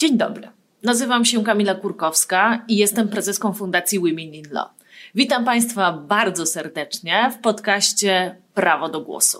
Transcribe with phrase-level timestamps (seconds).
[0.00, 0.48] Dzień dobry.
[0.82, 4.68] Nazywam się Kamila Kurkowska i jestem prezeską Fundacji Women in Law.
[5.14, 9.38] Witam Państwa bardzo serdecznie w podcaście Prawo do Głosu.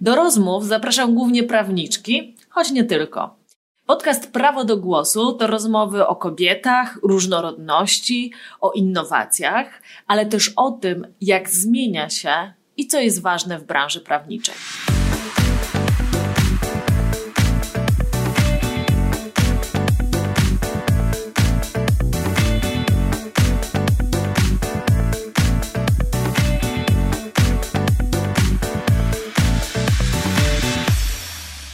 [0.00, 3.36] Do rozmów zapraszam głównie prawniczki, choć nie tylko.
[3.86, 11.06] Podcast Prawo do Głosu to rozmowy o kobietach, różnorodności, o innowacjach, ale też o tym,
[11.20, 14.54] jak zmienia się i co jest ważne w branży prawniczej.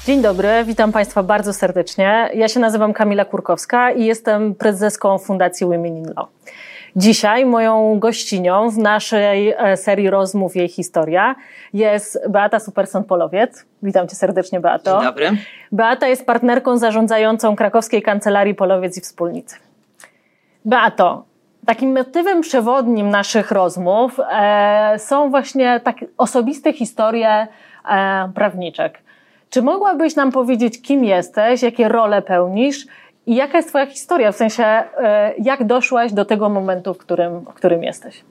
[0.07, 2.31] Dzień dobry, witam Państwa bardzo serdecznie.
[2.35, 6.29] Ja się nazywam Kamila Kurkowska i jestem prezeską Fundacji Women in Law.
[6.97, 11.35] Dzisiaj moją gościnią w naszej e, serii rozmów Jej Historia
[11.73, 13.65] jest Beata Superson-Polowiec.
[13.83, 14.97] Witam Cię serdecznie, Beato.
[14.97, 15.31] Dzień dobry.
[15.73, 19.57] Beata jest partnerką zarządzającą krakowskiej kancelarii Polowiec i Wspólnicy.
[20.65, 21.25] Beato,
[21.67, 27.47] takim motywem przewodnim naszych rozmów e, są właśnie tak osobiste historie
[27.89, 29.06] e, prawniczek.
[29.51, 32.87] Czy mogłabyś nam powiedzieć, kim jesteś, jakie role pełnisz
[33.27, 34.33] i jaka jest Twoja historia?
[34.33, 38.25] W sensie, e, jak doszłaś do tego momentu, w którym, w którym jesteś?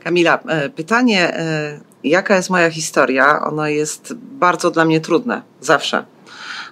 [0.00, 3.40] Kamila, e, pytanie, e, jaka jest moja historia?
[3.44, 6.04] Ono jest bardzo dla mnie trudne, zawsze.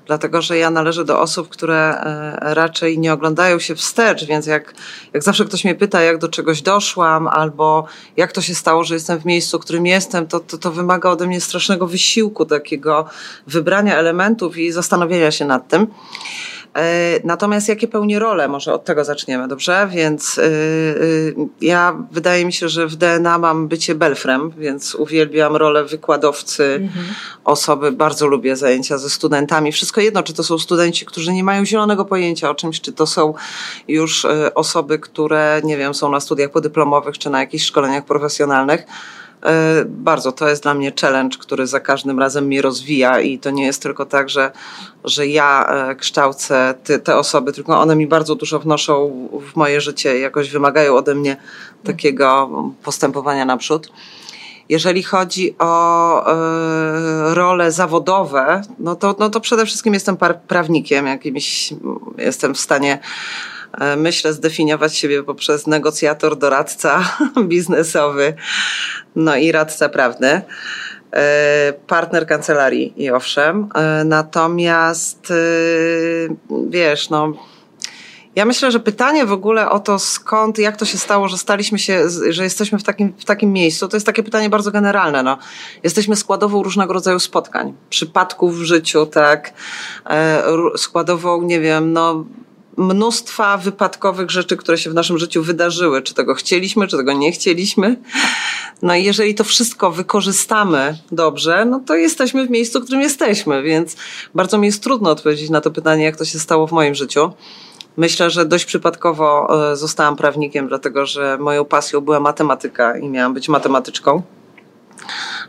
[0.07, 2.01] Dlatego, że ja należę do osób, które
[2.41, 4.75] raczej nie oglądają się wstecz, więc jak,
[5.13, 8.95] jak zawsze ktoś mnie pyta, jak do czegoś doszłam, albo jak to się stało, że
[8.95, 13.07] jestem w miejscu, w którym jestem, to, to, to wymaga ode mnie strasznego wysiłku, takiego
[13.47, 15.87] wybrania elementów i zastanowienia się nad tym.
[16.77, 18.49] E, natomiast jakie pełni role?
[18.49, 19.89] Może od tego zaczniemy, dobrze?
[19.93, 20.45] Więc yy,
[21.37, 26.65] yy, ja wydaje mi się, że w DNA mam bycie belfrem, więc uwielbiam rolę wykładowcy,
[26.65, 27.07] mhm.
[27.45, 29.73] osoby, bardzo lubię zajęcia ze studentami.
[29.73, 33.07] Wszystko jedno, czy to są studenci, którzy nie mają zielonego pojęcia o czymś, czy to
[33.07, 33.35] są
[33.89, 38.87] już osoby, które, nie wiem, są na studiach podyplomowych, czy na jakichś szkoleniach profesjonalnych
[39.87, 43.67] bardzo to jest dla mnie challenge, który za każdym razem mnie rozwija i to nie
[43.67, 44.53] jest tylko tak, że,
[45.05, 49.81] że ja e, kształcę te, te osoby, tylko one mi bardzo dużo wnoszą w moje
[49.81, 51.37] życie, jakoś wymagają ode mnie
[51.85, 52.51] takiego
[52.83, 53.93] postępowania naprzód.
[54.69, 60.17] Jeżeli chodzi o e, role zawodowe, no to, no to przede wszystkim jestem
[60.49, 61.75] prawnikiem, jakimś
[62.19, 63.64] jestem w stanie E,
[63.97, 67.17] myślę, zdefiniować siebie poprzez negocjator, doradca
[67.49, 68.35] biznesowy,
[69.17, 70.43] no i radca prawny
[71.13, 73.69] e, partner kancelarii i owszem.
[73.75, 75.33] E, natomiast
[76.71, 77.33] wiesz, no.
[78.37, 81.79] Ja myślę, że pytanie w ogóle o to, skąd, jak to się stało, że staliśmy
[81.79, 85.23] się, że jesteśmy w takim, w takim miejscu, to jest takie pytanie bardzo generalne.
[85.23, 85.39] No.
[85.83, 89.53] Jesteśmy składową różnego rodzaju spotkań, przypadków w życiu, tak,
[90.77, 92.25] składową, nie wiem, no,
[92.77, 96.03] mnóstwa wypadkowych rzeczy, które się w naszym życiu wydarzyły.
[96.03, 97.97] Czy tego chcieliśmy, czy tego nie chcieliśmy.
[98.83, 103.63] No i jeżeli to wszystko wykorzystamy dobrze, no to jesteśmy w miejscu, w którym jesteśmy,
[103.63, 103.97] więc
[104.35, 107.33] bardzo mi jest trudno odpowiedzieć na to pytanie, jak to się stało w moim życiu.
[107.97, 113.35] Myślę, że dość przypadkowo e, zostałam prawnikiem, dlatego że moją pasją była matematyka i miałam
[113.35, 114.23] być matematyczką.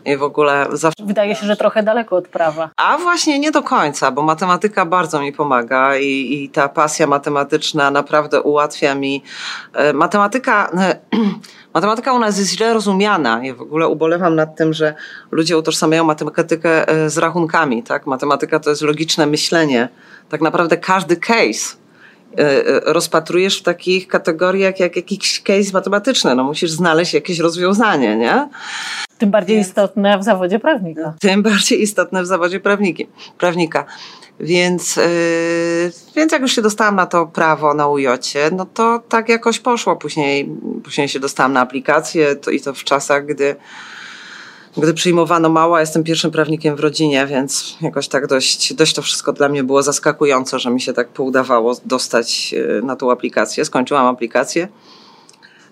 [0.04, 1.04] I w ogóle zawsze.
[1.04, 2.70] Wydaje się, że trochę daleko od prawa.
[2.76, 7.90] A właśnie nie do końca, bo matematyka bardzo mi pomaga i, i ta pasja matematyczna
[7.90, 9.22] naprawdę ułatwia mi.
[9.72, 10.70] E, matematyka.
[10.78, 10.98] E,
[11.74, 13.40] matematyka u nas jest źle rozumiana.
[13.42, 14.94] Ja w ogóle ubolewam nad tym, że
[15.30, 17.82] ludzie utożsamiają matematykę e, z rachunkami.
[17.82, 18.06] Tak?
[18.06, 19.88] Matematyka to jest logiczne myślenie.
[20.28, 21.76] Tak naprawdę każdy case
[22.84, 26.34] rozpatrujesz w takich kategoriach jak jakiś case matematyczny.
[26.34, 28.48] No musisz znaleźć jakieś rozwiązanie, nie?
[29.18, 31.14] Tym bardziej Więc, istotne w zawodzie prawnika.
[31.20, 33.06] Tym bardziej istotne w zawodzie prawniki,
[33.38, 33.84] prawnika.
[34.40, 35.02] Więc, yy,
[36.16, 39.96] więc jak już się dostałam na to prawo na ujocie, no to tak jakoś poszło.
[39.96, 40.50] Później,
[40.84, 43.56] później się dostałam na aplikację to, i to w czasach, gdy,
[44.76, 45.80] gdy przyjmowano mała.
[45.80, 49.82] Jestem pierwszym prawnikiem w rodzinie, więc jakoś tak dość, dość to wszystko dla mnie było
[49.82, 53.64] zaskakujące, że mi się tak poudawało dostać y, na tą aplikację.
[53.64, 54.68] Skończyłam aplikację.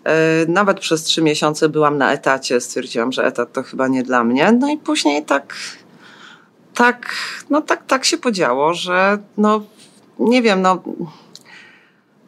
[0.04, 4.24] E, nawet przez trzy miesiące byłam na etacie, stwierdziłam, że etat to chyba nie dla
[4.24, 4.52] mnie.
[4.52, 5.54] No i później tak,
[6.74, 7.14] tak,
[7.50, 9.60] no tak, tak się podziało, że no
[10.18, 10.82] nie wiem, no.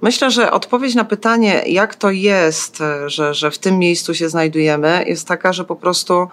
[0.00, 5.04] Myślę, że odpowiedź na pytanie, jak to jest, że, że w tym miejscu się znajdujemy,
[5.06, 6.28] jest taka, że po prostu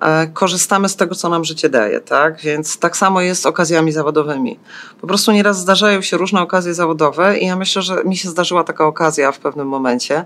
[0.00, 2.40] e, korzystamy z tego, co nam życie daje, tak?
[2.40, 4.58] Więc tak samo jest z okazjami zawodowymi.
[5.00, 8.64] Po prostu nieraz zdarzają się różne okazje zawodowe i ja myślę, że mi się zdarzyła
[8.64, 10.24] taka okazja w pewnym momencie,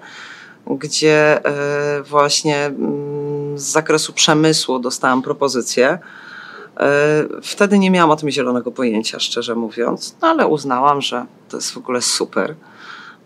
[0.66, 5.99] gdzie e, właśnie mm, z zakresu przemysłu dostałam propozycję
[7.43, 11.72] Wtedy nie miałam o tym zielonego pojęcia, szczerze mówiąc, no ale uznałam, że to jest
[11.72, 12.55] w ogóle super.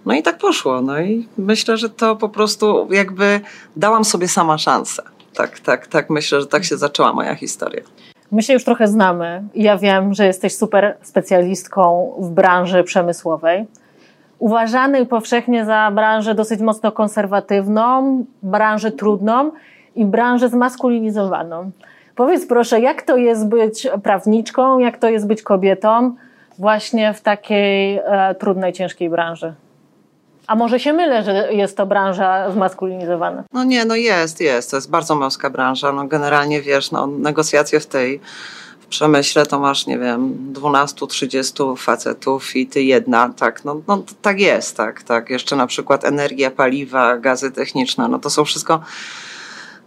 [0.07, 0.81] No i tak poszło.
[0.81, 3.41] No i myślę, że to po prostu jakby
[3.77, 5.03] dałam sobie sama szansę.
[5.35, 6.11] Tak, tak, tak.
[6.11, 7.83] Myślę, że tak się zaczęła moja historia.
[8.33, 9.45] My się już trochę znamy.
[9.55, 13.67] Ja wiem, że jesteś super specjalistką w branży przemysłowej.
[14.39, 19.51] Uważany powszechnie za branżę dosyć mocno konserwatywną, branżę trudną
[19.97, 21.71] i branżę zmaskulinizowaną.
[22.17, 26.15] Powiedz proszę, jak to jest być prawniczką, jak to jest być kobietą
[26.59, 29.55] właśnie w takiej e, trudnej, ciężkiej branży?
[30.47, 33.45] A może się mylę, że jest to branża zmaskulinizowana?
[33.53, 34.71] No nie, no jest, jest.
[34.71, 35.93] To jest bardzo męska branża.
[35.93, 38.21] No generalnie wiesz, no, negocjacje w tej
[38.89, 44.77] przemyśle to masz, nie wiem, 12-30 facetów i ty jedna, tak, no, no tak jest,
[44.77, 45.31] tak, tak.
[45.31, 48.81] Jeszcze na przykład energia, paliwa, gazy techniczne, no to są wszystko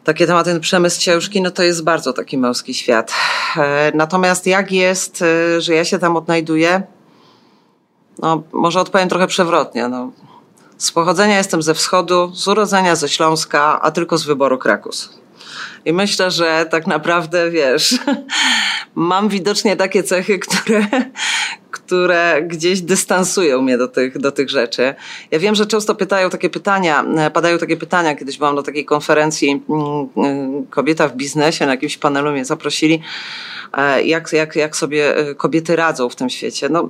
[0.03, 3.13] takie tematy, ten przemysł ciężki, no to jest bardzo taki męski świat.
[3.57, 6.83] E, natomiast jak jest, e, że ja się tam odnajduję,
[8.19, 10.11] no może odpowiem trochę przewrotnie, no
[10.77, 15.20] z pochodzenia jestem ze wschodu, z urodzenia ze Śląska, a tylko z wyboru Krakus.
[15.85, 17.99] I myślę, że tak naprawdę, wiesz,
[18.95, 20.87] mam widocznie takie cechy, które,
[21.71, 24.95] które gdzieś dystansują mnie do tych, do tych rzeczy.
[25.31, 28.15] Ja wiem, że często pytają takie pytania, padają takie pytania.
[28.15, 33.01] Kiedyś byłam na takiej konferencji mm, mm, Kobieta w biznesie, na jakimś panelu mnie zaprosili,
[33.77, 36.69] e, jak, jak, jak sobie e, kobiety radzą w tym świecie.
[36.69, 36.89] No,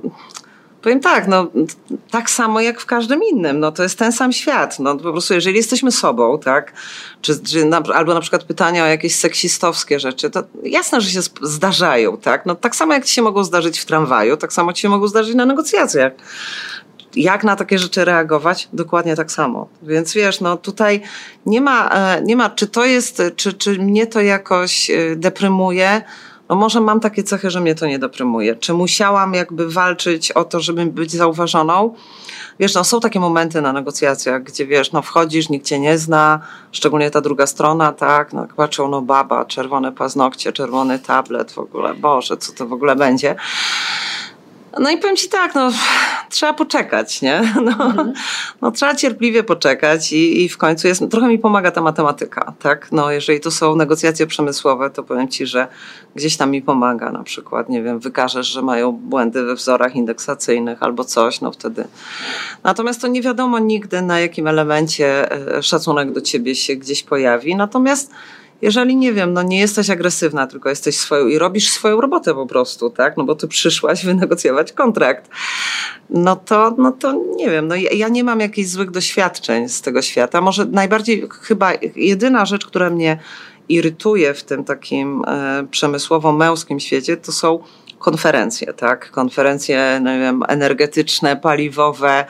[0.82, 1.46] Powiem tak, no
[2.10, 4.78] tak samo jak w każdym innym, no to jest ten sam świat.
[4.78, 6.72] No po prostu jeżeli jesteśmy sobą, tak,
[7.20, 11.20] czy, czy na, albo na przykład pytania o jakieś seksistowskie rzeczy, to jasne, że się
[11.42, 12.46] zdarzają, tak.
[12.46, 15.06] No tak samo jak ci się mogą zdarzyć w tramwaju, tak samo ci się mogą
[15.06, 16.12] zdarzyć na negocjacjach
[17.16, 18.68] jak na takie rzeczy reagować?
[18.72, 19.68] Dokładnie tak samo.
[19.82, 21.00] Więc wiesz, no tutaj
[21.46, 26.02] nie ma, e, nie ma czy to jest, czy, czy mnie to jakoś e, deprymuje,
[26.52, 28.56] no może mam takie cechy, że mnie to nie deprymuje.
[28.56, 31.94] Czy musiałam jakby walczyć o to, żeby być zauważoną?
[32.60, 36.40] Wiesz, no są takie momenty na negocjacjach, gdzie wiesz, no wchodzisz, nikt cię nie zna,
[36.72, 41.94] szczególnie ta druga strona, tak, no patrzą, no baba, czerwone paznokcie, czerwony tablet, w ogóle,
[41.94, 43.36] Boże, co to w ogóle będzie?
[44.78, 45.70] No i powiem Ci tak, no
[46.30, 47.42] trzeba poczekać, nie?
[47.62, 48.12] No, mhm.
[48.62, 52.92] no trzeba cierpliwie poczekać i, i w końcu jest, trochę mi pomaga ta matematyka, tak?
[52.92, 55.68] No jeżeli to są negocjacje przemysłowe, to powiem Ci, że
[56.14, 60.82] gdzieś tam mi pomaga na przykład, nie wiem, wykażesz, że mają błędy we wzorach indeksacyjnych
[60.82, 61.84] albo coś, no wtedy.
[62.64, 67.56] Natomiast to nie wiadomo nigdy, na jakim elemencie e, szacunek do Ciebie się gdzieś pojawi,
[67.56, 68.10] natomiast
[68.62, 72.46] jeżeli nie wiem, no nie jesteś agresywna, tylko jesteś swoją i robisz swoją robotę po
[72.46, 73.16] prostu, tak?
[73.16, 75.30] No bo ty przyszłaś wynegocjować kontrakt.
[76.10, 80.02] No to, no to nie wiem, no ja, nie mam jakichś złych doświadczeń z tego
[80.02, 80.40] świata.
[80.40, 83.18] Może najbardziej chyba jedyna rzecz, która mnie
[83.68, 87.58] irytuje w tym takim e, przemysłowo-męskim świecie, to są
[88.02, 89.10] konferencje, tak?
[89.10, 92.24] Konferencje, nie wiem, energetyczne, paliwowe,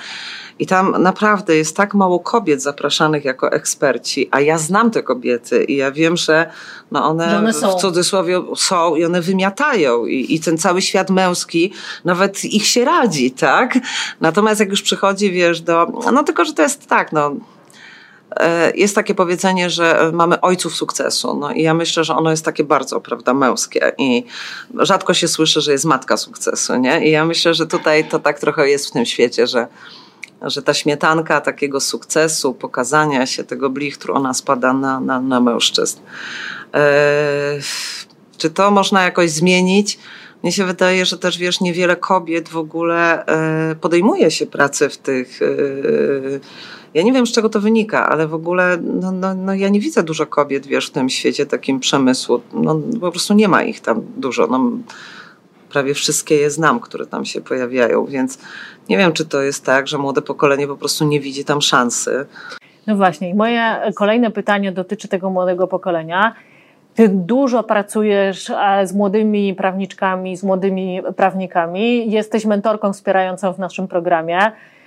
[0.59, 5.65] i tam naprawdę jest tak mało kobiet zapraszanych jako eksperci, a ja znam te kobiety
[5.65, 6.51] i ja wiem, że
[6.91, 11.11] no one, że one w cudzysłowie są i one wymiatają i, i ten cały świat
[11.11, 11.73] męski
[12.05, 13.79] nawet ich się radzi, tak?
[14.21, 17.35] Natomiast jak już przychodzi, wiesz, do, no tylko, że to jest tak, no,
[18.75, 21.37] jest takie powiedzenie, że mamy ojców sukcesu.
[21.37, 23.93] No i ja myślę, że ono jest takie bardzo, prawda, męskie.
[23.99, 24.25] I
[24.79, 27.09] rzadko się słyszy, że jest matka sukcesu, nie?
[27.09, 29.67] I ja myślę, że tutaj to tak trochę jest w tym świecie, że
[30.43, 35.99] że ta śmietanka takiego sukcesu, pokazania się tego blichtru, ona spada na, na, na mężczyzn.
[36.75, 37.59] E,
[38.39, 39.99] czy to można jakoś zmienić?
[40.43, 44.99] Mnie się wydaje, że też wiesz, niewiele kobiet w ogóle e, podejmuje się pracy w
[44.99, 45.43] tych.
[45.43, 45.47] E,
[46.95, 49.81] ja nie wiem, z czego to wynika, ale w ogóle no, no, no ja nie
[49.81, 52.41] widzę dużo kobiet, wiesz, w tym świecie takim przemysłu.
[52.55, 54.47] No, po prostu nie ma ich tam dużo.
[54.47, 54.71] No,
[55.71, 58.39] prawie wszystkie je znam, które tam się pojawiają, więc
[58.89, 62.27] nie wiem, czy to jest tak, że młode pokolenie po prostu nie widzi tam szansy.
[62.87, 66.35] No właśnie, moje kolejne pytanie dotyczy tego młodego pokolenia.
[66.95, 72.11] Ty dużo pracujesz e, z młodymi prawniczkami, z młodymi prawnikami.
[72.11, 74.39] Jesteś mentorką wspierającą w naszym programie.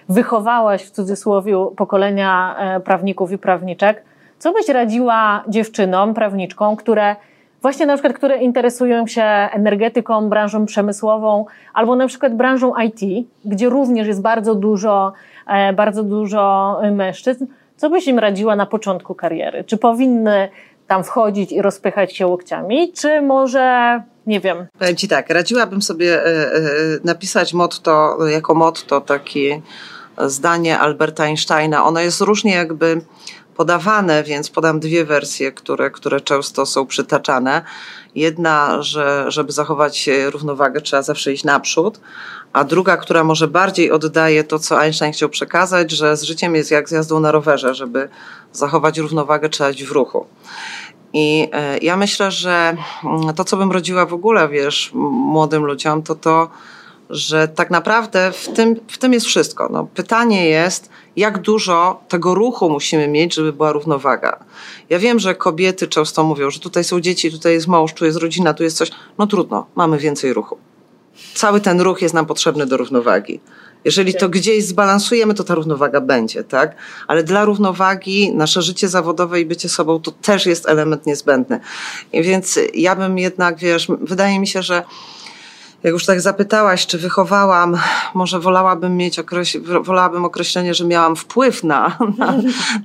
[0.09, 4.03] Wychowałaś w cudzysłowie pokolenia e, prawników i prawniczek.
[4.39, 7.15] Co byś radziła dziewczynom, prawniczkom, które
[7.61, 13.69] właśnie na przykład, które interesują się energetyką, branżą przemysłową, albo na przykład branżą IT, gdzie
[13.69, 15.13] również jest bardzo dużo,
[15.47, 17.45] e, bardzo dużo mężczyzn.
[17.75, 19.63] Co byś im radziła na początku kariery?
[19.63, 20.49] Czy powinny
[20.87, 24.67] tam wchodzić i rozpychać się łokciami, czy może nie wiem.
[24.79, 26.61] Powiem Ci tak, radziłabym sobie e, e,
[27.03, 29.61] napisać motto, jako motto takie
[30.17, 31.85] zdanie Alberta Einsteina.
[31.85, 33.01] Ono jest różnie jakby
[33.55, 37.61] podawane, więc podam dwie wersje, które, które często są przytaczane.
[38.15, 41.99] Jedna, że żeby zachować równowagę, trzeba zawsze iść naprzód,
[42.55, 46.71] a druga, która może bardziej oddaje to, co Einstein chciał przekazać, że z życiem jest
[46.71, 48.09] jak z jazdą na rowerze, żeby
[48.53, 50.25] zachować równowagę, trzeba iść w ruchu.
[51.13, 56.03] I e, ja myślę, że mm, to, co bym rodziła w ogóle, wiesz, młodym ludziom,
[56.03, 56.49] to to,
[57.09, 59.69] że tak naprawdę w tym, w tym jest wszystko.
[59.71, 64.39] No, pytanie jest, jak dużo tego ruchu musimy mieć, żeby była równowaga.
[64.89, 68.17] Ja wiem, że kobiety często mówią, że tutaj są dzieci, tutaj jest mąż, tu jest
[68.17, 68.91] rodzina, tu jest coś.
[69.17, 70.57] No trudno, mamy więcej ruchu.
[71.33, 73.39] Cały ten ruch jest nam potrzebny do równowagi.
[73.85, 76.75] Jeżeli to gdzieś zbalansujemy, to ta równowaga będzie, tak?
[77.07, 81.59] Ale dla równowagi nasze życie zawodowe i bycie sobą to też jest element niezbędny.
[82.13, 84.83] I więc ja bym jednak, wiesz, wydaje mi się, że
[85.83, 87.77] jak już tak zapytałaś, czy wychowałam,
[88.13, 92.33] może wolałabym mieć okreś- wolałabym określenie, że miałam wpływ na, na,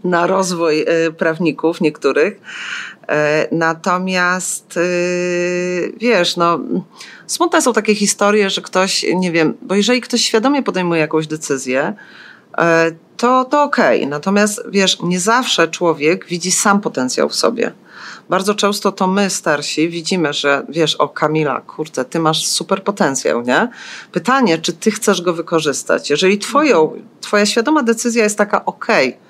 [0.04, 2.40] na rozwój y, prawników niektórych.
[3.08, 6.60] E, natomiast y, wiesz, no,
[7.30, 11.94] smutne są takie historie, że ktoś, nie wiem, bo jeżeli ktoś świadomie podejmuje jakąś decyzję,
[12.58, 13.98] e, to, to okej.
[13.98, 14.10] Okay.
[14.10, 17.72] Natomiast wiesz, nie zawsze człowiek widzi sam potencjał w sobie
[18.30, 23.42] bardzo często to my starsi widzimy, że wiesz, o Kamila, kurczę, ty masz super potencjał,
[23.42, 23.68] nie?
[24.12, 26.10] Pytanie, czy ty chcesz go wykorzystać?
[26.10, 29.20] Jeżeli twoją, twoja świadoma decyzja jest taka, okej, okay,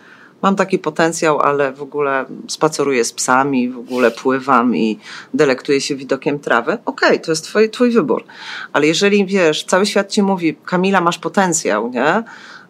[0.42, 4.98] mam taki potencjał, ale w ogóle spaceruję z psami, w ogóle pływam i
[5.34, 8.24] delektuję się widokiem trawy, okej, okay, to jest twój, twój wybór.
[8.72, 12.24] Ale jeżeli wiesz, cały świat ci mówi, Kamila, masz potencjał, nie?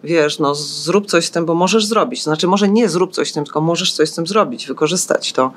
[0.05, 2.23] Wiesz, no zrób coś z tym, bo możesz zrobić.
[2.23, 5.53] Znaczy, może nie zrób coś z tym, tylko możesz coś z tym zrobić, wykorzystać to.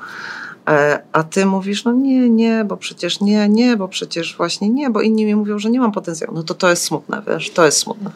[0.68, 4.90] E, a ty mówisz, no nie, nie, bo przecież nie, nie, bo przecież właśnie nie,
[4.90, 6.34] bo inni mi mówią, że nie mam potencjału.
[6.34, 8.10] No to to jest smutne, wiesz, to jest smutne.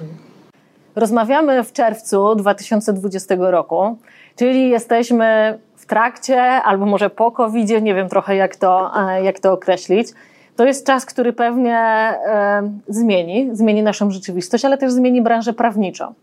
[0.98, 3.98] Rozmawiamy w czerwcu 2020 roku,
[4.36, 9.40] czyli jesteśmy w trakcie albo może po covid nie wiem trochę jak to, e, jak
[9.40, 10.08] to określić.
[10.56, 16.14] To jest czas, który pewnie e, zmieni, zmieni naszą rzeczywistość, ale też zmieni branżę prawniczą.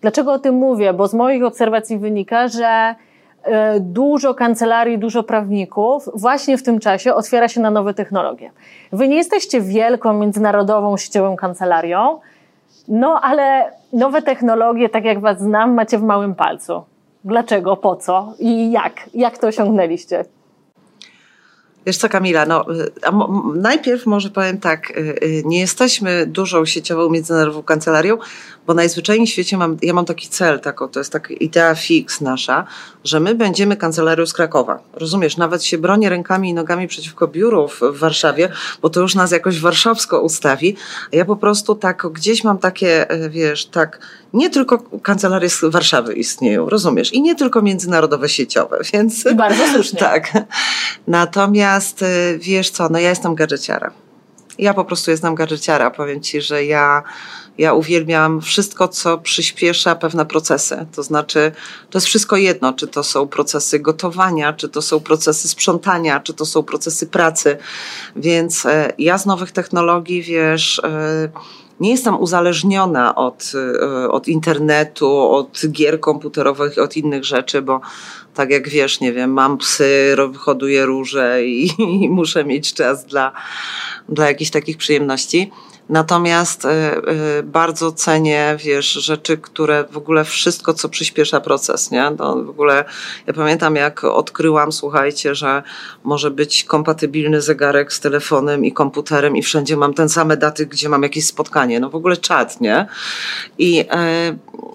[0.00, 0.92] Dlaczego o tym mówię?
[0.92, 2.94] Bo z moich obserwacji wynika, że
[3.42, 8.50] E, dużo kancelarii, dużo prawników właśnie w tym czasie otwiera się na nowe technologie.
[8.92, 12.20] Wy nie jesteście wielką międzynarodową sieciową kancelarią,
[12.88, 16.82] no ale nowe technologie, tak jak was znam, macie w małym palcu.
[17.24, 18.92] Dlaczego, po co i jak?
[19.14, 20.24] Jak to osiągnęliście?
[21.86, 22.64] Wiesz co, Kamila, no,
[23.54, 28.18] najpierw może powiem tak, y, y, nie jesteśmy dużą sieciową międzynarodową kancelarią,
[28.66, 32.20] bo najzwyczajniej w świecie mam, ja mam taki cel, taką, to jest taka idea fix
[32.20, 32.66] nasza,
[33.04, 34.78] że my będziemy kancelarią z Krakowa.
[34.92, 38.48] Rozumiesz, nawet się bronię rękami i nogami przeciwko biurów w Warszawie,
[38.82, 40.76] bo to już nas jakoś warszawsko ustawi.
[41.12, 43.98] Ja po prostu tak, gdzieś mam takie, wiesz, tak,
[44.32, 47.12] nie tylko kancelarie z Warszawy istnieją, rozumiesz?
[47.12, 49.26] I nie tylko międzynarodowe sieciowe, więc...
[49.26, 49.98] I bardzo słusznie.
[49.98, 50.32] Tak.
[51.06, 53.90] Natomiast e, wiesz co, no ja jestem gadżeciara.
[54.58, 55.90] Ja po prostu jestem gadżeciara.
[55.90, 57.02] Powiem ci, że ja
[57.58, 60.86] ja uwielbiam wszystko, co przyspiesza pewne procesy.
[60.94, 61.52] To znaczy,
[61.90, 66.34] to jest wszystko jedno, czy to są procesy gotowania, czy to są procesy sprzątania, czy
[66.34, 67.58] to są procesy pracy.
[68.16, 71.28] Więc e, ja z nowych technologii, wiesz, e,
[71.82, 77.80] nie jestem uzależniona od, e, od internetu, od gier komputerowych, od innych rzeczy, bo
[78.34, 81.70] tak jak wiesz, nie wiem, mam psy, hoduję róże i,
[82.02, 83.32] i muszę mieć czas dla,
[84.08, 85.50] dla jakichś takich przyjemności.
[85.88, 86.68] Natomiast y,
[87.38, 92.12] y, bardzo cenię, wiesz, rzeczy, które w ogóle wszystko, co przyspiesza proces, nie?
[92.18, 92.84] To w ogóle,
[93.26, 95.62] ja pamiętam jak odkryłam, słuchajcie, że
[96.04, 100.88] może być kompatybilny zegarek z telefonem i komputerem i wszędzie mam ten same daty, gdzie
[100.88, 101.80] mam jakieś spotkanie.
[101.80, 102.86] No w ogóle czat, nie?
[103.58, 103.84] I y,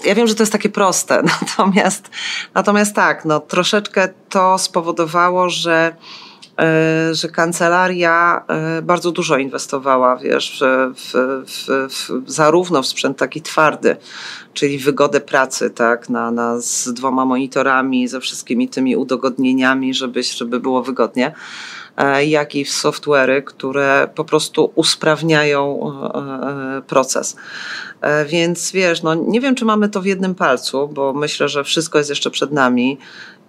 [0.06, 2.10] ja wiem, że to jest takie proste, natomiast,
[2.54, 5.96] natomiast tak, no troszeczkę to spowodowało, że
[7.12, 10.64] że kancelaria e, bardzo dużo inwestowała, wiesz,
[10.96, 13.98] w, w, w, zarówno w sprzęt taki twardy,
[14.54, 20.60] czyli wygodę pracy, tak, na, na, z dwoma monitorami, ze wszystkimi tymi udogodnieniami, żeby, żeby
[20.60, 21.34] było wygodnie,
[21.98, 25.92] e, jak i w software'y, które po prostu usprawniają
[26.88, 27.36] proces.
[28.28, 31.98] Więc wiesz, no nie wiem, czy mamy to w jednym palcu, bo myślę, że wszystko
[31.98, 32.98] jest jeszcze przed nami.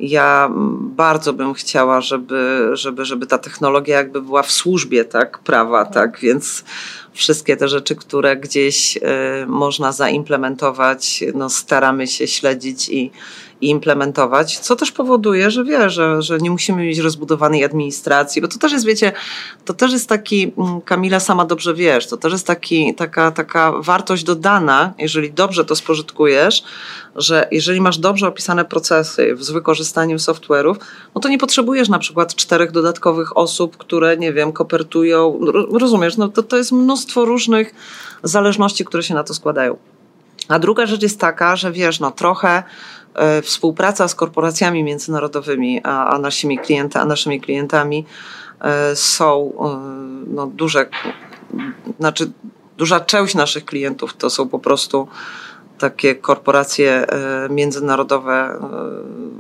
[0.00, 0.50] Ja
[0.80, 6.20] bardzo bym chciała, żeby, żeby, żeby ta technologia jakby była w służbie tak, prawa, tak,
[6.20, 6.64] więc
[7.12, 9.00] wszystkie te rzeczy, które gdzieś y,
[9.46, 13.10] można zaimplementować, no staramy się śledzić i,
[13.60, 18.48] i implementować, co też powoduje, że wie, że, że nie musimy mieć rozbudowanej administracji, bo
[18.48, 19.12] to też jest, wiecie,
[19.64, 23.72] to też jest taki, mm, Kamila sama dobrze wiesz, to też jest taki, taka, taka
[23.80, 26.62] wartość dodana, jeżeli dobrze to spożytkujesz,
[27.16, 30.74] że jeżeli masz dobrze opisane procesy z wykorzystaniem software'ów,
[31.14, 35.40] no to nie potrzebujesz na przykład czterech dodatkowych osób, które, nie wiem, kopertują,
[35.72, 37.74] rozumiesz, no to, to jest mnóstwo różnych
[38.22, 39.76] zależności, które się na to składają.
[40.48, 42.62] A druga rzecz jest taka, że wiesz, no trochę
[43.42, 48.06] współpraca z korporacjami międzynarodowymi, a, a naszymi klientami, a naszymi klientami
[48.60, 50.88] e, są e, no, duże,
[51.98, 52.30] znaczy
[52.76, 55.08] duża część naszych klientów to są po prostu
[55.78, 57.06] takie korporacje
[57.50, 58.60] międzynarodowe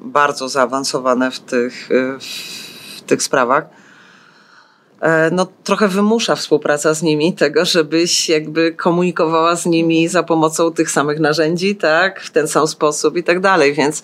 [0.02, 1.88] bardzo zaawansowane w tych,
[2.96, 3.64] w tych sprawach.
[5.00, 10.72] E, no, trochę wymusza współpraca z nimi tego, żebyś jakby komunikowała z nimi za pomocą
[10.72, 14.02] tych samych narzędzi, tak, w ten sam sposób i tak dalej, więc,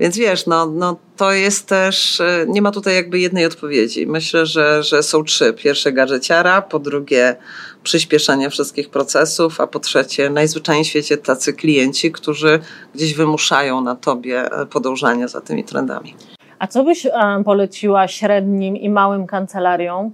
[0.00, 4.06] więc wiesz, no, no to jest też, e, nie ma tutaj jakby jednej odpowiedzi.
[4.06, 5.52] Myślę, że, że są trzy.
[5.52, 7.36] Pierwsze gadżeciara, po drugie
[7.82, 12.60] przyspieszenie wszystkich procesów, a po trzecie najzwyczajniej w świecie tacy klienci, którzy
[12.94, 16.14] gdzieś wymuszają na tobie e, podążanie za tymi trendami.
[16.58, 17.06] A co byś
[17.44, 20.12] poleciła średnim i małym kancelariom,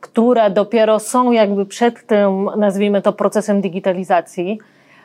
[0.00, 4.58] które dopiero są jakby przed tym, nazwijmy to, procesem digitalizacji.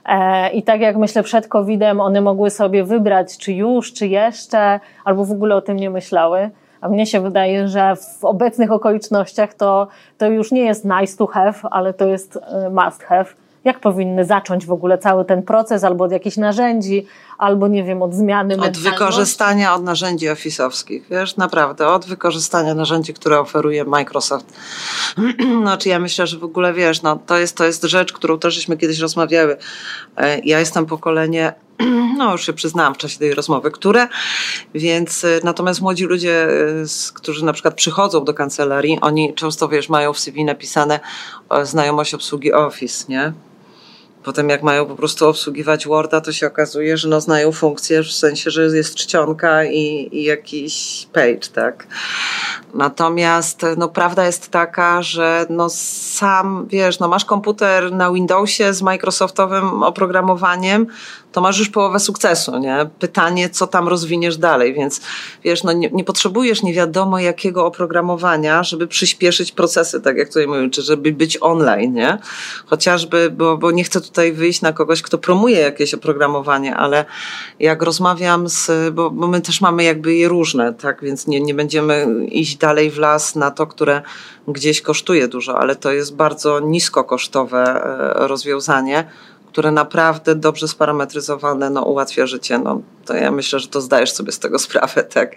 [0.05, 4.79] E, I tak jak myślę, przed COVID-em one mogły sobie wybrać, czy już, czy jeszcze,
[5.05, 6.49] albo w ogóle o tym nie myślały.
[6.81, 9.87] A mnie się wydaje, że w obecnych okolicznościach to,
[10.17, 13.25] to już nie jest nice to have, ale to jest e, must have
[13.65, 17.05] jak powinny zacząć w ogóle cały ten proces, albo od jakichś narzędzi,
[17.37, 23.13] albo nie wiem, od zmiany Od wykorzystania od narzędzi ofisowskich, wiesz, naprawdę, od wykorzystania narzędzi,
[23.13, 24.53] które oferuje Microsoft.
[25.61, 28.53] znaczy ja myślę, że w ogóle wiesz, no to jest, to jest rzecz, którą też
[28.53, 29.57] żeśmy kiedyś rozmawiały.
[30.17, 31.53] E, ja jestem pokolenie
[32.17, 34.07] no już się przyznałam w czasie tej rozmowy, które,
[34.73, 39.89] więc e, natomiast młodzi ludzie, e, którzy na przykład przychodzą do kancelarii, oni często, wiesz,
[39.89, 40.99] mają w CV napisane
[41.63, 43.33] znajomość obsługi Office, nie?
[44.25, 48.11] Potem jak mają po prostu obsługiwać Worda, to się okazuje, że no znają funkcję w
[48.11, 51.87] sensie, że jest czcionka i, i jakiś page, tak?
[52.73, 58.81] Natomiast no, prawda jest taka, że no, sam, wiesz, no, masz komputer na Windowsie z
[58.81, 60.87] Microsoftowym oprogramowaniem,
[61.35, 62.89] to masz już połowę sukcesu, nie?
[62.99, 65.01] Pytanie, co tam rozwiniesz dalej, więc
[65.43, 70.47] wiesz, no nie, nie potrzebujesz nie wiadomo jakiego oprogramowania, żeby przyspieszyć procesy, tak jak tutaj
[70.47, 72.17] mówię, czy żeby być online, nie?
[72.65, 77.05] Chociażby, bo, bo nie chcę tutaj wyjść na kogoś, kto promuje jakieś oprogramowanie, ale
[77.59, 81.01] jak rozmawiam z, bo, bo my też mamy jakby je różne, tak?
[81.03, 84.01] Więc nie, nie będziemy iść dalej w las na to, które
[84.47, 89.05] gdzieś kosztuje dużo, ale to jest bardzo niskokosztowe e, rozwiązanie,
[89.55, 92.59] które naprawdę dobrze sparametryzowane no, ułatwia życie.
[92.59, 95.35] No, to ja myślę, że to zdajesz sobie z tego sprawę, tak.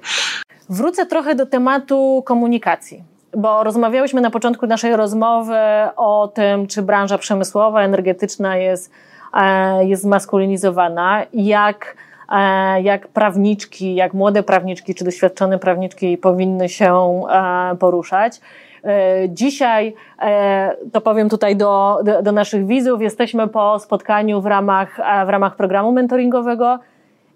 [0.69, 3.05] Wrócę trochę do tematu komunikacji,
[3.37, 5.59] bo rozmawiałyśmy na początku naszej rozmowy
[5.97, 8.91] o tym, czy branża przemysłowa, energetyczna jest,
[9.35, 11.97] e, jest zmaskulinizowana, jak
[12.33, 18.41] e, jak prawniczki, jak młode prawniczki czy doświadczone prawniczki powinny się e, poruszać.
[18.85, 24.47] E, dzisiaj, e, to powiem tutaj do, do, do naszych widzów, jesteśmy po spotkaniu w
[24.47, 26.79] ramach, e, w ramach programu mentoringowego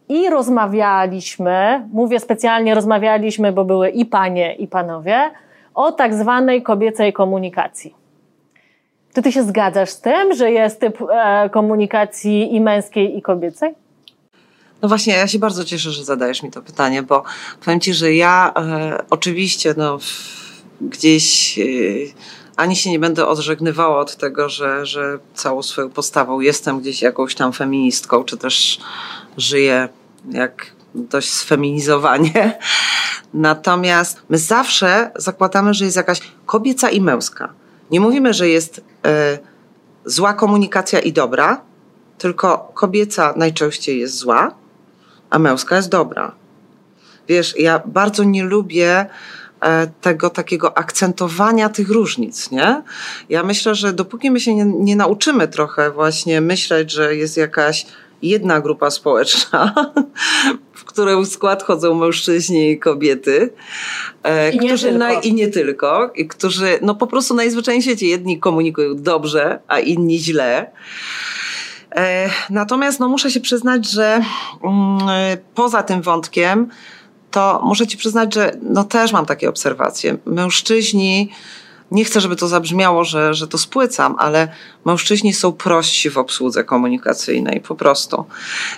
[0.09, 5.31] i rozmawialiśmy, mówię specjalnie rozmawialiśmy, bo były i panie, i panowie,
[5.74, 7.94] o tak zwanej kobiecej komunikacji.
[9.14, 10.98] Czy ty się zgadzasz z tym, że jest typ
[11.50, 13.74] komunikacji i męskiej, i kobiecej?
[14.83, 17.22] No właśnie, ja się bardzo cieszę, że zadajesz mi to pytanie, bo
[17.64, 19.98] powiem ci, że ja e, oczywiście no,
[20.88, 22.12] gdzieś y,
[22.57, 27.35] ani się nie będę odżegnywała od tego, że, że całą swoją postawą jestem gdzieś jakąś
[27.35, 28.81] tam feministką, czy też
[29.37, 29.88] żyję
[30.31, 32.59] jak dość sfeminizowanie.
[33.35, 37.53] Natomiast my zawsze zakładamy, że jest jakaś kobieca i męska.
[37.90, 38.83] Nie mówimy, że jest y,
[40.05, 41.61] zła komunikacja i dobra,
[42.18, 44.55] tylko kobieca najczęściej jest zła,
[45.31, 46.33] a męska jest dobra.
[47.29, 49.07] Wiesz, ja bardzo nie lubię
[50.01, 52.83] tego takiego akcentowania tych różnic, nie?
[53.29, 57.87] Ja myślę, że dopóki my się nie, nie nauczymy trochę właśnie myśleć, że jest jakaś
[58.22, 59.75] jedna grupa społeczna,
[60.75, 63.51] w której skład chodzą mężczyźni i kobiety,
[64.25, 68.40] e, I którzy na, i nie tylko, i którzy no po prostu najzwyczajniej świecie jedni
[68.40, 70.70] komunikują dobrze, a inni źle.
[71.96, 74.22] E, natomiast no, muszę się przyznać, że
[74.64, 74.98] mm,
[75.55, 76.68] poza tym wątkiem
[77.33, 80.16] to muszę ci przyznać, że no też mam takie obserwacje.
[80.27, 81.31] Mężczyźni
[81.92, 84.49] nie chcę, żeby to zabrzmiało, że, że to spłycam, ale
[84.85, 88.25] mężczyźni są prości w obsłudze komunikacyjnej, po prostu.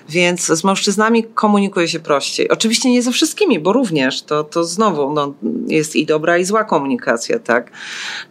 [0.08, 2.48] Więc z mężczyznami komunikuje się prościej.
[2.48, 5.34] Oczywiście nie ze wszystkimi, bo również to, to znowu no,
[5.66, 7.70] jest i dobra, i zła komunikacja, tak.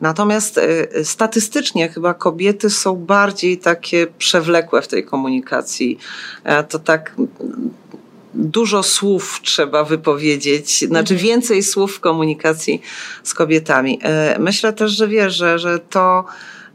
[0.02, 5.98] Natomiast y, statystycznie chyba kobiety są bardziej takie przewlekłe w tej komunikacji.
[6.44, 7.16] E, to tak
[8.34, 11.20] dużo słów trzeba wypowiedzieć, znaczy mhm.
[11.30, 12.82] więcej słów w komunikacji
[13.24, 14.00] z kobietami.
[14.04, 16.26] E, myślę też, że wiesz, że, że to,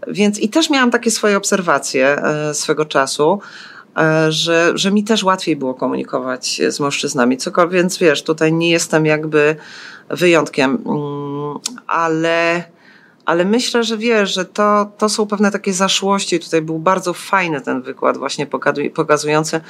[0.08, 3.40] więc i też miałam takie swoje obserwacje e, swego czasu,
[3.96, 8.70] e, że, że mi też łatwiej było komunikować z mężczyznami, cokolwiek, więc wiesz, tutaj nie
[8.70, 9.56] jestem jakby
[10.10, 12.64] wyjątkiem, mm, ale
[13.28, 16.40] ale myślę, że wiesz, że to, to są pewne takie zaszłości.
[16.40, 18.46] Tutaj był bardzo fajny ten wykład, właśnie
[18.94, 19.60] pokazujący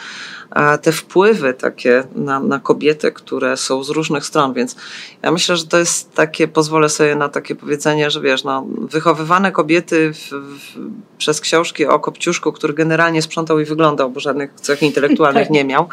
[0.50, 4.76] e, te wpływy takie na, na kobiety, które są z różnych stron, więc
[5.22, 9.52] ja myślę, że to jest takie, pozwolę sobie na takie powiedzenie, że wiesz, no, wychowywane
[9.52, 10.78] kobiety w, w,
[11.18, 15.50] przez książki o Kopciuszku, który generalnie sprzątał i wyglądał, bo żadnych cech intelektualnych tak.
[15.50, 15.88] nie miał.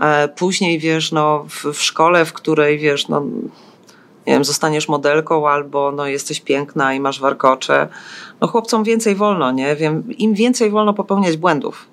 [0.00, 3.22] E, później, wiesz, no, w, w szkole, w której, wiesz, no,
[4.26, 7.88] nie wiem, zostaniesz modelką albo no, jesteś piękna i masz warkocze.
[8.40, 9.76] No chłopcom więcej wolno, nie?
[9.76, 11.86] Wiem, im więcej wolno popełniać błędów.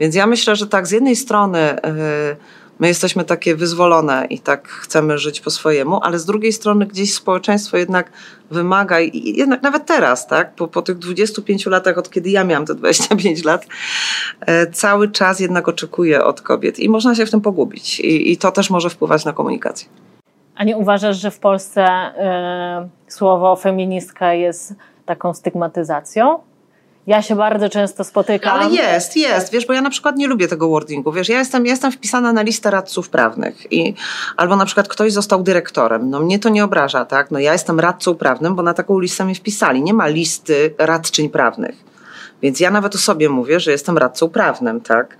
[0.00, 2.36] Więc ja myślę, że tak, z jednej strony yy,
[2.78, 7.14] my jesteśmy takie wyzwolone i tak chcemy żyć po swojemu, ale z drugiej strony gdzieś
[7.14, 8.12] społeczeństwo jednak
[8.50, 12.66] wymaga, i jednak nawet teraz, tak, po, po tych 25 latach, od kiedy ja miałam
[12.66, 13.66] te 25 lat,
[14.48, 18.36] yy, cały czas jednak oczekuje od kobiet i można się w tym pogubić i, i
[18.36, 19.88] to też może wpływać na komunikację.
[20.58, 21.86] A nie uważasz, że w Polsce
[23.06, 24.74] y, słowo feministka jest
[25.06, 26.38] taką stygmatyzacją?
[27.06, 28.60] Ja się bardzo często spotykam.
[28.60, 31.12] Ale jest, jest, wiesz, bo ja na przykład nie lubię tego wordingu.
[31.12, 33.94] Wiesz, ja jestem, ja jestem wpisana na listę radców prawnych i
[34.36, 36.10] albo na przykład ktoś został dyrektorem.
[36.10, 37.30] No mnie to nie obraża, tak?
[37.30, 39.82] No ja jestem radcą prawnym, bo na taką listę mnie wpisali.
[39.82, 41.84] Nie ma listy radczyń prawnych.
[42.42, 45.16] Więc ja nawet o sobie mówię, że jestem radcą prawnym, tak?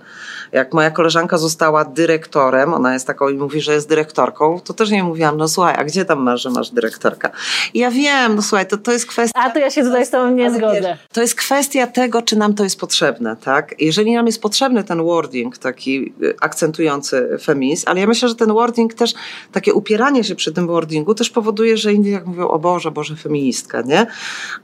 [0.51, 4.91] Jak moja koleżanka została dyrektorem, ona jest taką i mówi, że jest dyrektorką, to też
[4.91, 7.31] nie mówiłam, no słuchaj, a gdzie tam masz, że masz dyrektorka?
[7.73, 9.39] I ja wiem, no słuchaj, to, to jest kwestia...
[9.43, 10.81] A to ja się tutaj z tobą nie zgodzę.
[10.81, 13.75] Wiesz, to jest kwestia tego, czy nam to jest potrzebne, tak?
[13.79, 18.53] Jeżeli nam jest potrzebny ten wording taki y, akcentujący feminizm, ale ja myślę, że ten
[18.53, 19.13] wording też,
[19.51, 23.15] takie upieranie się przy tym wordingu też powoduje, że inni jak mówią, o Boże, Boże,
[23.15, 24.07] feministka, nie?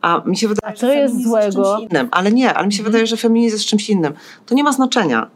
[0.02, 1.80] A mi się wydaje, a co jest złego?
[1.80, 2.92] Jest innym, ale nie, ale mi się mhm.
[2.92, 4.14] wydaje, że feminizm jest czymś innym.
[4.46, 5.30] To nie ma znaczenia.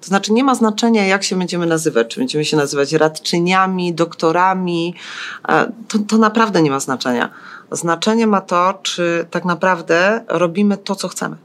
[0.00, 2.08] To znaczy nie ma znaczenia, jak się będziemy nazywać.
[2.08, 4.94] Czy będziemy się nazywać radczyniami, doktorami.
[5.48, 7.30] E, to, to naprawdę nie ma znaczenia.
[7.72, 11.36] Znaczenie ma to, czy tak naprawdę robimy to, co chcemy.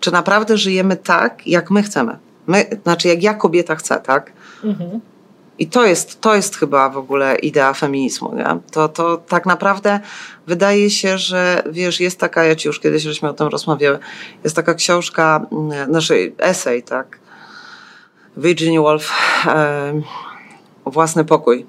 [0.00, 2.18] Czy naprawdę żyjemy tak, jak my chcemy.
[2.46, 4.32] My, znaczy, jak ja kobieta chcę, tak?
[4.64, 5.00] Mhm.
[5.58, 8.34] I to jest, to jest chyba w ogóle idea feminizmu.
[8.34, 8.56] Nie?
[8.70, 10.00] To, to tak naprawdę
[10.46, 13.98] wydaje się, że wiesz, jest taka, ja ci już kiedyś żeśmy o tym rozmawiały,
[14.44, 17.18] jest taka książka, mm, znaczy esej, tak?
[18.38, 19.10] Virginia Woolf,
[19.46, 20.02] e,
[20.86, 21.66] Własny pokój,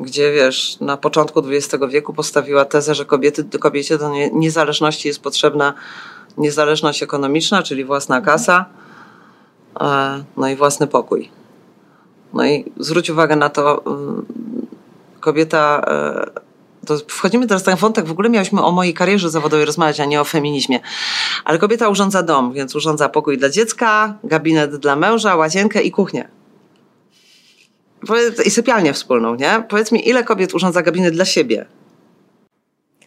[0.00, 5.74] gdzie wiesz, na początku XX wieku postawiła tezę, że kobiety, kobiecie do niezależności jest potrzebna
[6.38, 8.64] niezależność ekonomiczna, czyli własna kasa,
[9.80, 11.30] e, no i własny pokój.
[12.32, 13.82] No i zwróć uwagę na to,
[15.20, 16.43] kobieta e,
[16.84, 20.04] to wchodzimy teraz w ten wątek, w ogóle miałyśmy o mojej karierze zawodowej rozmawiać, a
[20.04, 20.80] nie o feminizmie.
[21.44, 26.28] Ale kobieta urządza dom, więc urządza pokój dla dziecka, gabinet dla męża, łazienkę i kuchnię.
[28.44, 29.64] I sypialnię wspólną, nie?
[29.68, 31.66] Powiedz mi, ile kobiet urządza gabinet dla siebie?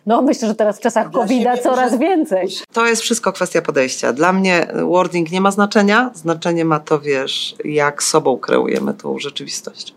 [0.06, 2.48] No, myślę, że teraz w czasach covid coraz więcej.
[2.74, 4.14] To jest wszystko kwestia podejścia.
[4.14, 6.12] Dla mnie wording nie ma znaczenia.
[6.14, 9.94] Znaczenie ma to, wiesz, jak sobą kreujemy tą rzeczywistość.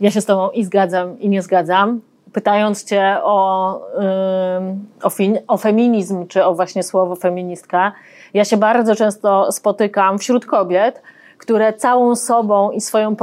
[0.00, 2.00] Ja się z Tobą i zgadzam, i nie zgadzam
[2.34, 3.80] pytając Cię o,
[5.02, 5.10] o,
[5.48, 7.92] o, feminizm, czy o właśnie słowo feministka,
[8.34, 11.02] ja się bardzo często spotykam wśród kobiet,
[11.38, 13.16] które całą sobą i swoją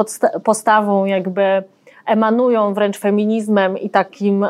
[0.43, 1.63] postawą jakby
[2.05, 4.45] emanują wręcz feminizmem i takim,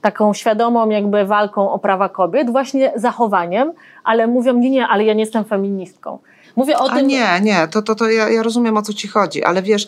[0.00, 3.72] taką świadomą jakby walką o prawa kobiet, właśnie zachowaniem,
[4.04, 6.18] ale mówią, nie, nie, ale ja nie jestem feministką.
[6.56, 7.06] Mówię o A tym...
[7.06, 9.86] nie, nie, to, to, to ja, ja rozumiem o co Ci chodzi, ale wiesz,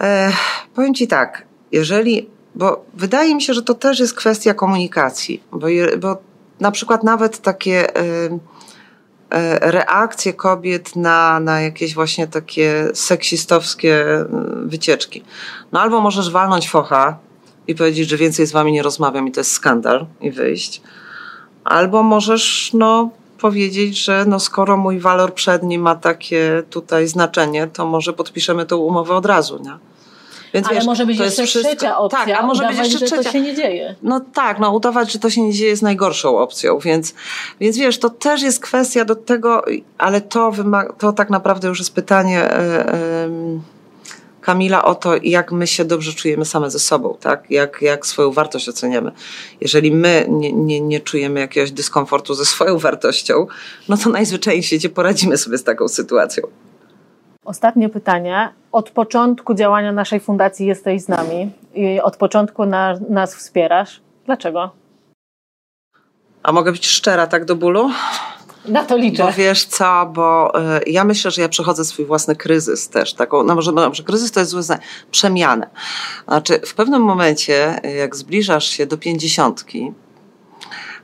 [0.00, 0.32] e,
[0.74, 5.66] powiem Ci tak, jeżeli, bo wydaje mi się, że to też jest kwestia komunikacji, bo,
[6.00, 6.16] bo
[6.60, 8.38] na przykład nawet takie y, y,
[9.60, 14.26] reakcje kobiet na, na jakieś właśnie takie seksistowskie y,
[14.64, 15.24] wycieczki.
[15.72, 17.18] No albo możesz walnąć focha
[17.66, 20.82] i powiedzieć, że więcej z wami nie rozmawiam i to jest skandal i wyjść.
[21.64, 27.86] Albo możesz, no, powiedzieć, że no skoro mój walor przedni ma takie tutaj znaczenie, to
[27.86, 29.91] może podpiszemy tę umowę od razu, nie?
[30.54, 31.70] Więc Ale wiesz, może być jeszcze wszystko...
[31.70, 33.16] trzecia opcja, tak, a może być jeszcze trzecia.
[33.16, 33.94] że to się nie dzieje.
[34.02, 37.14] No tak, no udawać, że to się nie dzieje jest najgorszą opcją, więc,
[37.60, 39.64] więc wiesz, to też jest kwestia do tego,
[39.98, 42.50] ale to, wymaga, to tak naprawdę już jest pytanie...
[42.84, 43.60] Yy, yy,
[44.42, 47.50] Kamila o to, jak my się dobrze czujemy same ze sobą, tak?
[47.50, 49.12] jak, jak swoją wartość oceniamy.
[49.60, 53.46] Jeżeli my nie, nie, nie czujemy jakiegoś dyskomfortu ze swoją wartością,
[53.88, 56.44] no to najzwyczajniej w świecie poradzimy sobie z taką sytuacją.
[57.44, 58.48] Ostatnie pytanie.
[58.72, 64.00] Od początku działania naszej fundacji jesteś z nami i od początku na, nas wspierasz.
[64.26, 64.70] Dlaczego?
[66.42, 67.90] A mogę być szczera tak do bólu?
[68.64, 69.24] Na to liczę.
[69.24, 73.14] Bo wiesz co, bo y, ja myślę, że ja przechodzę swój własny kryzys też.
[73.14, 74.78] Taką, no może, może kryzys to jest złe
[75.10, 75.70] przemianę.
[76.28, 79.92] Znaczy w pewnym momencie, jak zbliżasz się do pięćdziesiątki,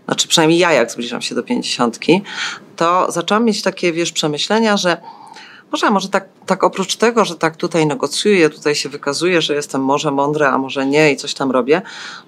[0.05, 2.23] znaczy przynajmniej ja jak zbliżam się do pięćdziesiątki,
[2.77, 4.97] to zaczęłam mieć takie, wiesz, przemyślenia, że
[5.73, 9.85] może, może tak, tak oprócz tego, że tak tutaj negocjuję, tutaj się wykazuję, że jestem
[9.85, 11.83] może mądry, a może nie i coś tam robię,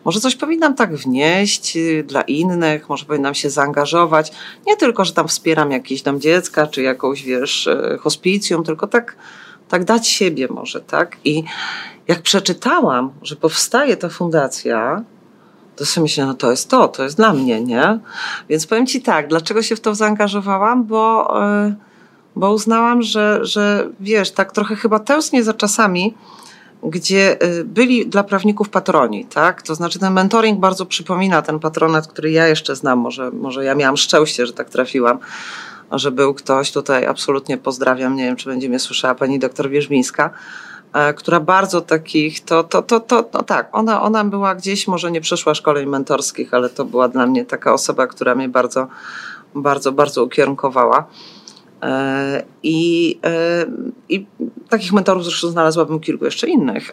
[0.04, 4.32] może coś powinnam tak wnieść y, dla innych, może powinnam się zaangażować.
[4.66, 9.16] Nie tylko, że tam wspieram jakiś dom dziecka, czy jakąś, wiesz, y, hospicjum, tylko tak,
[9.68, 11.16] tak dać siebie może, tak?
[11.24, 11.44] I
[12.08, 15.04] jak przeczytałam, że powstaje ta fundacja,
[15.76, 17.98] to sobie myślę, no to jest to, to jest dla mnie, nie?
[18.48, 21.34] Więc powiem Ci tak, dlaczego się w to zaangażowałam, bo...
[21.66, 21.89] Yy,
[22.40, 26.14] bo uznałam, że, że wiesz, tak trochę chyba tęsknię za czasami,
[26.82, 29.62] gdzie y, byli dla prawników patroni, tak?
[29.62, 33.74] To znaczy ten mentoring bardzo przypomina ten patronat, który ja jeszcze znam, może, może ja
[33.74, 35.18] miałam szczęście, że tak trafiłam,
[35.92, 40.30] że był ktoś tutaj, absolutnie pozdrawiam, nie wiem, czy będzie mnie słyszała pani doktor Wierzmińska,
[40.92, 45.10] e, która bardzo takich, to, to, to, to no tak, ona, ona była gdzieś, może
[45.10, 48.86] nie przeszła szkoleń mentorskich, ale to była dla mnie taka osoba, która mnie bardzo,
[49.54, 51.06] bardzo, bardzo ukierunkowała.
[51.82, 53.66] E, I, e,
[54.08, 54.26] I
[54.68, 56.92] takich mentorów zresztą znalazłabym kilku jeszcze innych.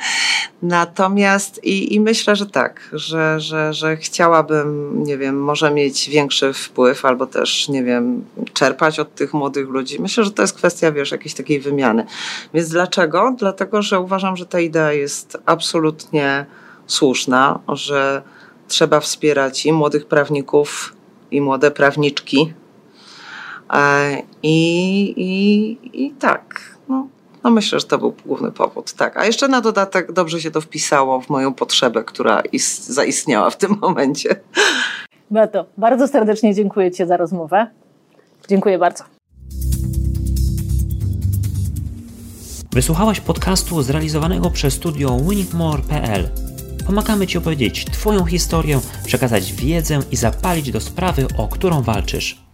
[0.62, 6.52] Natomiast i, i myślę, że tak, że, że, że chciałabym, nie wiem, może mieć większy
[6.52, 10.02] wpływ albo też, nie wiem, czerpać od tych młodych ludzi.
[10.02, 12.06] Myślę, że to jest kwestia, wiesz, jakiejś takiej wymiany.
[12.54, 13.34] Więc dlaczego?
[13.38, 16.46] Dlatego, że uważam, że ta idea jest absolutnie
[16.86, 18.22] słuszna, że
[18.68, 20.92] trzeba wspierać i młodych prawników,
[21.30, 22.52] i młode prawniczki,
[24.42, 27.08] I, i, i tak, no,
[27.44, 28.92] no myślę, że to był główny powód.
[28.92, 29.16] Tak.
[29.16, 33.56] A jeszcze na dodatek dobrze się to wpisało w moją potrzebę, która ist, zaistniała w
[33.56, 34.40] tym momencie.
[35.30, 37.66] Beato, bardzo serdecznie dziękuję Ci za rozmowę.
[38.48, 39.04] Dziękuję bardzo.
[42.72, 46.28] Wysłuchałaś podcastu zrealizowanego przez studio winningmore.pl.
[46.86, 52.49] Pomagamy Ci opowiedzieć Twoją historię, przekazać wiedzę i zapalić do sprawy, o którą walczysz.